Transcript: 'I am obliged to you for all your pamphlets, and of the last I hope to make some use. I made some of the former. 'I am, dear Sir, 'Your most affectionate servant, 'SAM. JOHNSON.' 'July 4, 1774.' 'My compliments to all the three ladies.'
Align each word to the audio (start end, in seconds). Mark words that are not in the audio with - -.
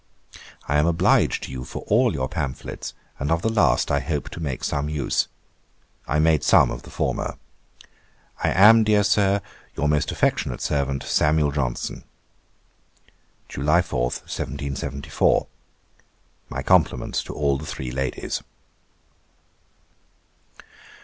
'I 0.67 0.77
am 0.77 0.87
obliged 0.87 1.43
to 1.43 1.51
you 1.51 1.63
for 1.63 1.83
all 1.85 2.11
your 2.11 2.27
pamphlets, 2.27 2.95
and 3.19 3.31
of 3.31 3.43
the 3.43 3.51
last 3.53 3.91
I 3.91 3.99
hope 3.99 4.29
to 4.29 4.39
make 4.39 4.63
some 4.63 4.89
use. 4.89 5.27
I 6.07 6.17
made 6.17 6.43
some 6.43 6.71
of 6.71 6.81
the 6.81 6.89
former. 6.89 7.37
'I 8.43 8.49
am, 8.49 8.83
dear 8.83 9.03
Sir, 9.03 9.41
'Your 9.75 9.87
most 9.87 10.11
affectionate 10.11 10.59
servant, 10.59 11.03
'SAM. 11.03 11.37
JOHNSON.' 11.51 12.03
'July 13.47 13.83
4, 13.83 14.01
1774.' 14.05 15.45
'My 16.49 16.63
compliments 16.63 17.21
to 17.21 17.35
all 17.35 17.59
the 17.59 17.67
three 17.67 17.91
ladies.' 17.91 18.41